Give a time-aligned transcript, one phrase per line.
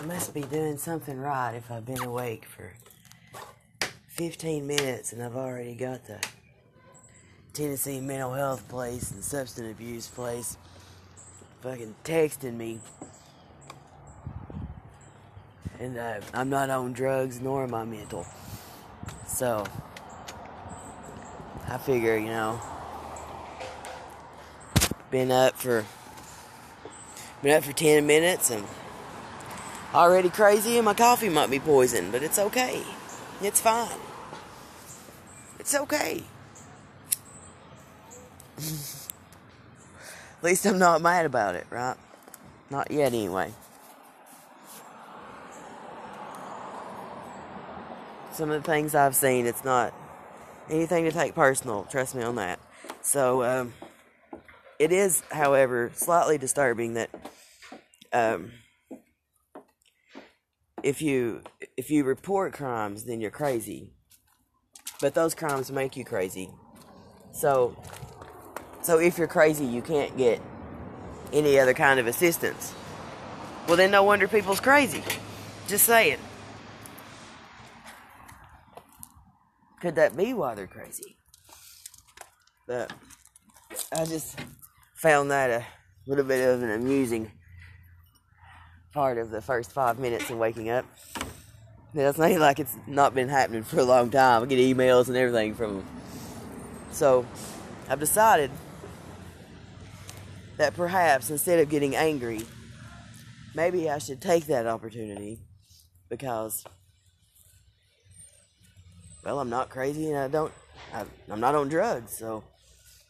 [0.00, 2.72] I must be doing something right if I've been awake for
[4.06, 6.18] 15 minutes and I've already got the
[7.52, 10.56] Tennessee mental health place and substance abuse place
[11.60, 12.80] fucking texting me.
[15.78, 18.24] And uh, I'm not on drugs nor am I mental.
[19.26, 19.66] So,
[21.68, 22.58] I figure, you know,
[25.10, 25.84] been up for
[27.42, 28.64] been up for 10 minutes and
[29.94, 32.82] already crazy and my coffee might be poisoned, but it's okay.
[33.42, 33.98] It's fine.
[35.58, 36.24] It's okay.
[38.58, 41.96] At least I'm not mad about it, right?
[42.70, 43.52] Not yet, anyway.
[48.32, 49.92] Some of the things I've seen, it's not
[50.70, 51.84] anything to take personal.
[51.90, 52.58] Trust me on that.
[53.02, 53.74] So, um,
[54.78, 57.10] it is, however, slightly disturbing that
[58.12, 58.52] um,
[60.82, 61.42] if you
[61.76, 63.92] if you report crimes, then you're crazy.
[65.00, 66.50] But those crimes make you crazy.
[67.32, 67.76] So,
[68.82, 70.40] so if you're crazy, you can't get
[71.32, 72.74] any other kind of assistance.
[73.66, 75.02] Well, then no wonder people's crazy.
[75.68, 76.18] Just saying.
[79.80, 81.16] Could that be why they're crazy?
[82.66, 82.92] But
[83.92, 84.38] I just
[84.94, 85.64] found that a
[86.06, 87.32] little bit of an amusing
[88.92, 90.84] part of the first five minutes of waking up.
[91.94, 94.42] It's not like it's not been happening for a long time.
[94.42, 95.86] I get emails and everything from them.
[96.92, 97.26] So
[97.88, 98.50] I've decided
[100.56, 102.42] that perhaps instead of getting angry,
[103.54, 105.40] maybe I should take that opportunity
[106.08, 106.64] because,
[109.24, 110.52] well, I'm not crazy and I don't,
[110.92, 112.16] I, I'm not on drugs.
[112.16, 112.44] So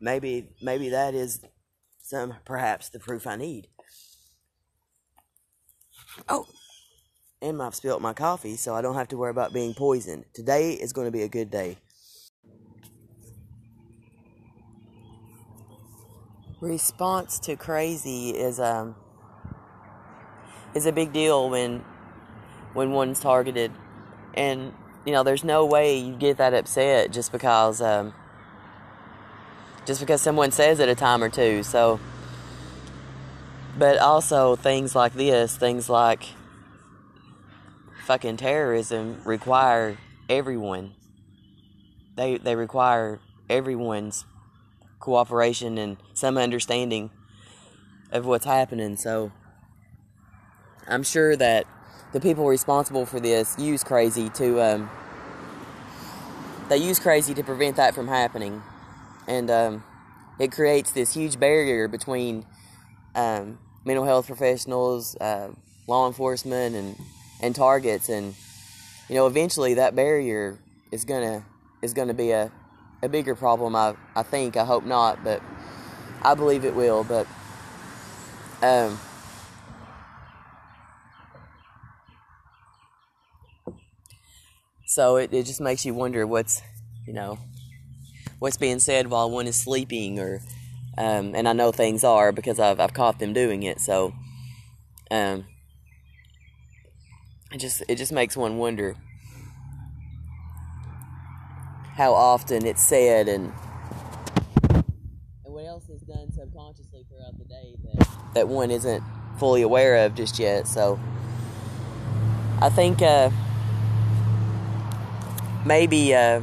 [0.00, 1.40] maybe, maybe that is
[2.00, 3.68] some, perhaps the proof I need.
[6.28, 6.46] Oh,
[7.40, 10.24] and I've spilt my coffee, so I don't have to worry about being poisoned.
[10.32, 11.78] Today is going to be a good day.
[16.60, 18.94] Response to crazy is um
[20.74, 21.84] is a big deal when
[22.72, 23.72] when one's targeted,
[24.34, 24.72] and
[25.04, 28.14] you know there's no way you get that upset just because um,
[29.84, 31.62] just because someone says it a time or two.
[31.64, 31.98] So,
[33.78, 36.24] but also things like this, things like
[38.04, 39.96] fucking terrorism require
[40.28, 40.94] everyone.
[42.16, 44.24] They they require everyone's
[44.98, 47.10] cooperation and some understanding
[48.10, 48.96] of what's happening.
[48.96, 49.32] So
[50.86, 51.66] I'm sure that
[52.12, 54.90] the people responsible for this use crazy to um,
[56.68, 58.62] they use crazy to prevent that from happening,
[59.26, 59.84] and um,
[60.38, 62.44] it creates this huge barrier between
[63.14, 65.50] um, mental health professionals, uh,
[65.86, 66.96] law enforcement, and
[67.40, 68.34] and targets, and
[69.08, 70.58] you know eventually that barrier
[70.90, 71.44] is gonna
[71.82, 72.50] is gonna be a
[73.02, 73.74] a bigger problem.
[73.76, 75.42] I I think I hope not, but
[76.22, 77.04] I believe it will.
[77.04, 77.26] But
[78.62, 78.98] um,
[84.86, 86.62] so it it just makes you wonder what's
[87.06, 87.38] you know
[88.38, 90.40] what's being said while one is sleeping or
[90.98, 93.80] um, and I know things are because I've I've caught them doing it.
[93.80, 94.12] So
[95.10, 95.46] um,
[97.52, 98.96] it just it just makes one wonder
[101.94, 103.52] how often it's said and
[105.44, 109.02] and what else is done subconsciously throughout the day that that one isn't
[109.38, 110.66] fully aware of just yet.
[110.66, 110.98] So
[112.60, 113.30] I think uh,
[115.66, 116.42] maybe uh,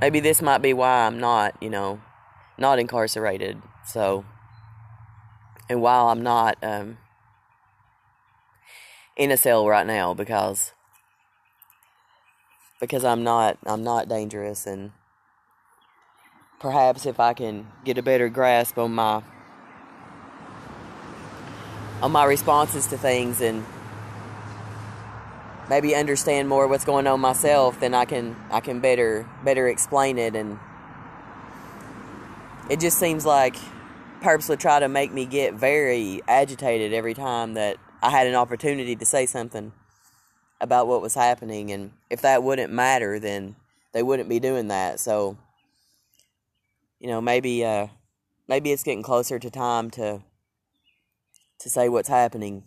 [0.00, 2.00] maybe this might be why I'm not, you know,
[2.58, 3.62] not incarcerated.
[3.84, 4.24] So
[5.68, 6.98] and while I'm not um,
[9.16, 10.72] in a cell right now because
[12.80, 14.92] because I'm not I'm not dangerous and
[16.60, 19.22] perhaps if I can get a better grasp on my
[22.00, 23.66] on my responses to things and
[25.68, 30.16] maybe understand more what's going on myself then I can I can better better explain
[30.16, 30.58] it and
[32.68, 33.56] it just seems like
[34.20, 38.96] purposely try to make me get very agitated every time that I had an opportunity
[38.96, 39.72] to say something
[40.60, 43.54] about what was happening and if that wouldn't matter then
[43.92, 45.00] they wouldn't be doing that.
[45.00, 45.38] So
[46.98, 47.88] you know maybe uh
[48.48, 50.22] maybe it's getting closer to time to
[51.60, 52.64] to say what's happening.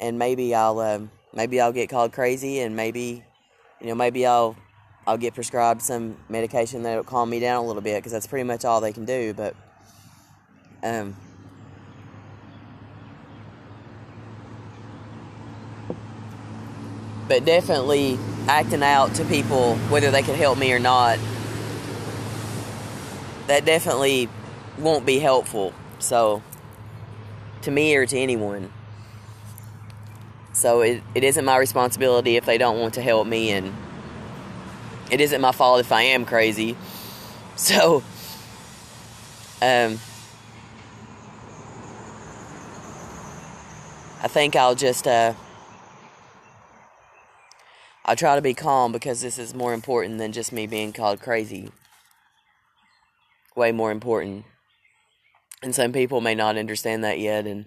[0.00, 3.24] And maybe I'll um, maybe I'll get called crazy and maybe
[3.80, 4.56] you know maybe I'll
[5.08, 8.44] I'll get prescribed some medication that'll calm me down a little bit because that's pretty
[8.44, 9.54] much all they can do but
[10.82, 11.16] um
[17.28, 18.18] but definitely
[18.48, 21.18] acting out to people whether they can help me or not.
[23.46, 24.28] That definitely
[24.78, 25.74] won't be helpful.
[25.98, 26.42] So,
[27.62, 28.72] to me or to anyone.
[30.52, 33.74] So, it, it isn't my responsibility if they don't want to help me, and
[35.10, 36.76] it isn't my fault if I am crazy.
[37.56, 38.02] So,
[39.60, 39.98] um,
[44.22, 45.34] I think I'll just, uh,
[48.04, 51.20] I'll try to be calm because this is more important than just me being called
[51.20, 51.70] crazy.
[53.56, 54.44] Way more important.
[55.62, 57.66] And some people may not understand that yet, and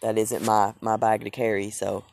[0.00, 2.04] that isn't my, my bag to carry, so.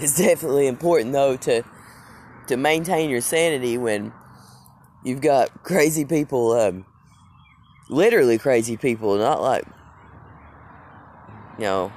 [0.00, 1.62] It's definitely important though to
[2.46, 4.12] to maintain your sanity when
[5.04, 6.84] you've got crazy people, um,
[7.88, 9.64] literally crazy people, not like
[11.58, 11.88] you know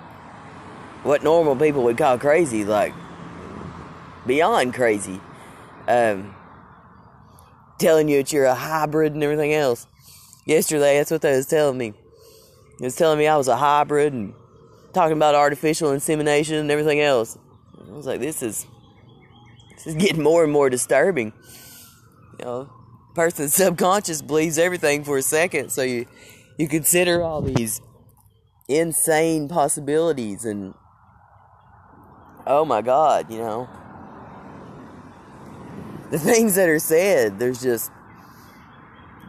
[1.04, 2.94] what normal people would call crazy, like
[4.28, 5.20] beyond crazy.
[5.88, 6.36] Um,
[7.80, 9.88] telling you that you're a hybrid and everything else.
[10.46, 11.94] Yesterday, that's what they was telling me.
[12.80, 14.34] It was telling me I was a hybrid and
[14.94, 17.38] talking about artificial insemination and everything else.
[17.88, 18.66] I was like, this is
[19.72, 21.34] this is getting more and more disturbing.
[22.40, 22.70] You know,
[23.16, 26.06] person's subconscious believes everything for a second, so you
[26.58, 27.82] you consider all these
[28.68, 30.74] insane possibilities and
[32.48, 33.70] oh my god, you know.
[36.12, 37.92] The things that are said, there's just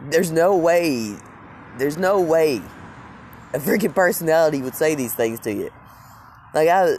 [0.09, 1.15] there's no way
[1.77, 2.61] there's no way
[3.53, 5.71] a freaking personality would say these things to you.
[6.53, 6.97] Like I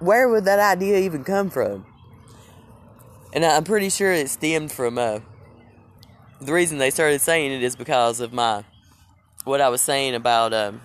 [0.00, 1.86] where would that idea even come from?
[3.32, 5.20] And I'm pretty sure it stemmed from uh,
[6.40, 8.64] the reason they started saying it is because of my
[9.44, 10.80] what I was saying about um,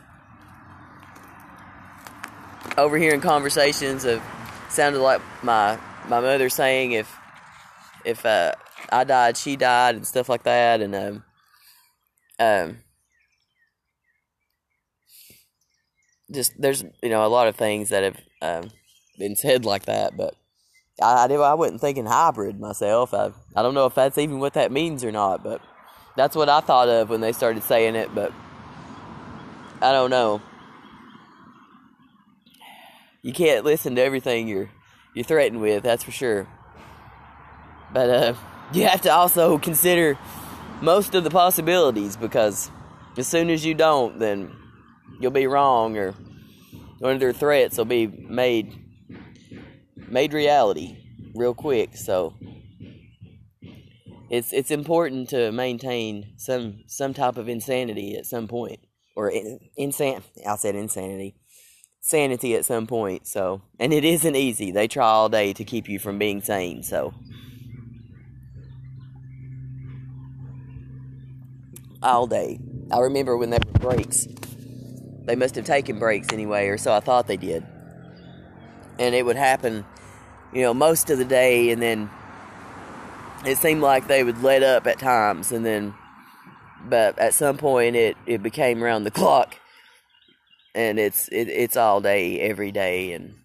[2.77, 4.21] overhearing conversations of
[4.69, 5.77] sounded like my
[6.07, 7.15] my mother saying if
[8.05, 8.53] if uh,
[8.91, 11.23] I died, she died, and stuff like that, and um,
[12.39, 12.77] um,
[16.31, 18.71] just there's you know a lot of things that have um,
[19.19, 20.35] been said like that, but
[21.01, 23.13] I, I, I wasn't thinking hybrid myself.
[23.13, 25.61] I, I don't know if that's even what that means or not, but
[26.15, 28.33] that's what I thought of when they started saying it, but
[29.81, 30.41] I don't know.
[33.21, 34.69] You can't listen to everything you're
[35.13, 36.47] you're threatened with, that's for sure.
[37.91, 38.33] But uh,
[38.73, 40.17] you have to also consider
[40.81, 42.71] most of the possibilities because
[43.17, 44.55] as soon as you don't, then
[45.19, 46.13] you'll be wrong or
[46.99, 48.88] one of their threats will be made
[50.11, 50.97] made reality
[51.35, 51.95] real quick.
[51.95, 52.33] So
[54.29, 58.79] it's it's important to maintain some some type of insanity at some point,
[59.15, 60.21] or in, insan.
[60.47, 61.35] I said insanity,
[62.01, 63.27] sanity at some point.
[63.27, 64.71] So and it isn't easy.
[64.71, 66.83] They try all day to keep you from being sane.
[66.83, 67.13] So.
[72.01, 72.59] All day.
[72.91, 74.25] I remember when there were breaks.
[75.25, 77.65] They must have taken breaks anyway, or so I thought they did.
[78.97, 79.85] And it would happen
[80.53, 82.09] you know, most of the day, and then
[83.45, 85.93] it seemed like they would let up at times, and then,
[86.87, 89.55] but at some point it it became around the clock,
[90.73, 93.35] and it's it, it's all day, every day, and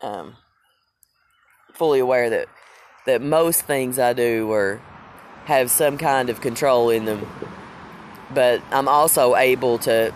[0.00, 0.36] um,
[1.74, 2.48] fully aware that
[3.06, 4.80] that most things I do are
[5.44, 7.26] have some kind of control in them,
[8.32, 10.14] but I'm also able to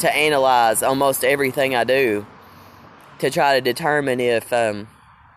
[0.00, 2.26] to analyze almost everything I do
[3.22, 4.88] to try to determine if um,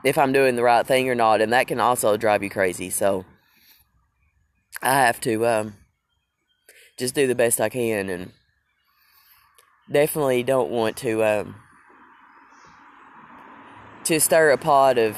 [0.03, 2.89] if I'm doing the right thing or not, and that can also drive you crazy.
[2.89, 3.25] So
[4.81, 5.75] I have to um,
[6.97, 8.31] just do the best I can, and
[9.91, 11.55] definitely don't want to um,
[14.05, 15.15] to stir a pot of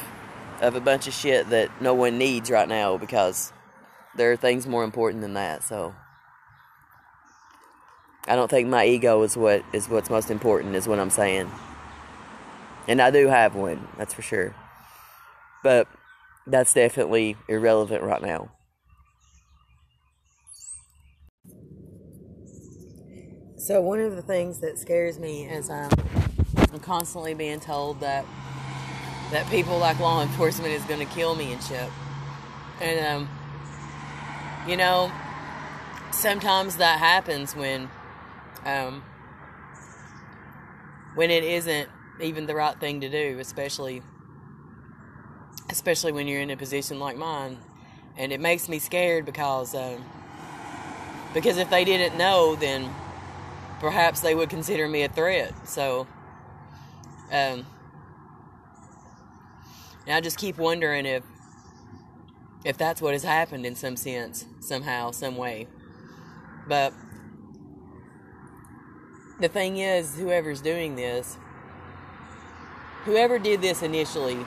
[0.59, 3.53] of a bunch of shit that no one needs right now because
[4.17, 5.63] there are things more important than that.
[5.63, 5.95] So
[8.27, 11.49] I don't think my ego is what is what's most important is what I'm saying.
[12.87, 14.55] And I do have one, that's for sure.
[15.63, 15.87] But
[16.45, 18.51] that's definitely irrelevant right now.
[23.57, 25.89] So one of the things that scares me is um,
[26.71, 28.25] I'm constantly being told that
[29.31, 31.89] that people like law enforcement is going to kill me and shit.
[32.79, 33.29] And um,
[34.69, 35.11] you know,
[36.11, 37.89] sometimes that happens when
[38.63, 39.03] um,
[41.15, 41.89] when it isn't
[42.21, 44.01] even the right thing to do, especially
[45.69, 47.57] especially when you're in a position like mine.
[48.17, 50.03] And it makes me scared because um,
[51.33, 52.89] Because if they didn't know, then
[53.79, 55.53] perhaps they would consider me a threat.
[55.67, 56.07] So,
[57.31, 57.65] um,
[60.07, 61.23] I just keep wondering if
[62.65, 65.67] if that's what has happened in some sense, somehow, some way.
[66.67, 66.93] But
[69.39, 71.37] the thing is, whoever's doing this,
[73.03, 74.37] whoever did this initially,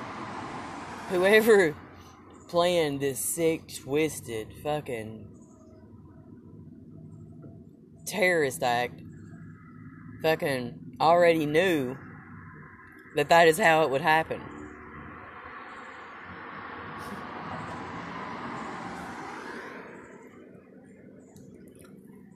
[1.08, 1.74] whoever
[2.48, 5.26] planned this sick, twisted, fucking
[8.06, 9.00] terrorist act,
[10.22, 11.96] fucking already knew
[13.16, 14.40] that that is how it would happen.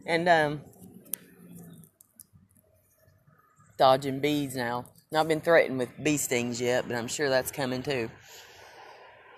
[0.07, 0.61] And um
[3.77, 4.85] dodging bees now.
[5.13, 8.11] Not been threatened with bee stings yet, but I'm sure that's coming too.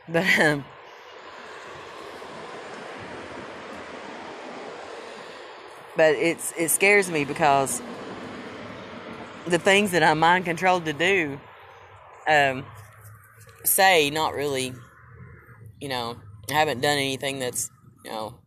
[0.08, 0.64] But um
[5.96, 7.82] but it's it scares me because
[9.46, 11.40] the things that I'm mind controlled to do
[12.28, 12.64] um
[13.64, 14.75] say not really
[15.80, 16.16] you know
[16.50, 17.70] I haven't done anything that's
[18.04, 18.38] you know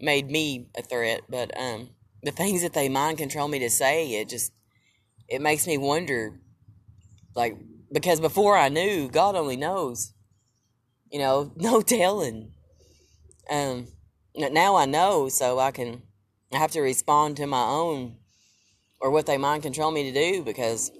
[0.00, 1.90] made me a threat but um
[2.22, 4.52] the things that they mind control me to say it just
[5.28, 6.40] it makes me wonder
[7.34, 7.56] like
[7.92, 10.12] because before I knew God only knows
[11.10, 12.52] you know no telling
[13.50, 13.88] um
[14.34, 16.02] now I know so I can
[16.52, 18.16] I have to respond to my own
[19.00, 20.90] or what they mind control me to do because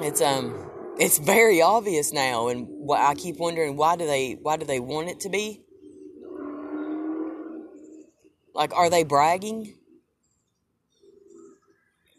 [0.00, 4.56] it's um it's very obvious now and what I keep wondering why do they why
[4.56, 5.62] do they want it to be?
[8.54, 9.74] Like are they bragging?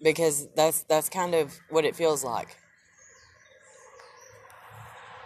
[0.01, 2.55] Because that's that's kind of what it feels like.